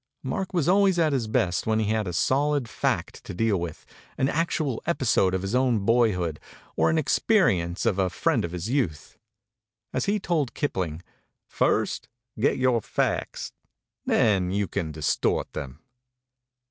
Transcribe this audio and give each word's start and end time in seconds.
Mark 0.23 0.51
was 0.51 0.67
always 0.67 0.97
at 0.97 1.13
his 1.13 1.27
best 1.27 1.67
when 1.67 1.77
he 1.77 1.91
had 1.91 2.07
a 2.07 2.11
solid 2.11 2.67
fact 2.67 3.23
to 3.23 3.35
deal 3.35 3.59
with, 3.59 3.85
an 4.17 4.29
actual 4.29 4.81
epi 4.87 5.05
sode 5.05 5.35
of 5.35 5.43
his 5.43 5.53
own 5.53 5.85
boyhood 5.85 6.39
or 6.75 6.91
the 6.91 6.99
experience 6.99 7.85
of 7.85 7.99
a 7.99 8.09
friend 8.09 8.43
of 8.43 8.51
his 8.51 8.67
youth. 8.67 9.19
As 9.93 10.05
he 10.05 10.19
told 10.19 10.55
Kipling, 10.55 11.03
"First 11.45 12.09
get 12.39 12.57
your 12.57 12.81
facts, 12.81 13.53
then 14.03 14.49
you 14.49 14.67
can 14.67 14.91
distort 14.91 15.53
them." 15.53 15.81